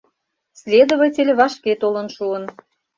Следователь 0.59 1.31
вашке 1.39 1.73
толын 1.81 2.07
шуын. 2.15 2.43